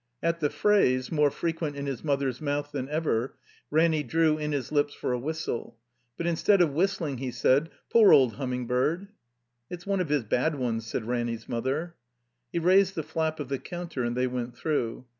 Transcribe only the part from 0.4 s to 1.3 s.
phrase, more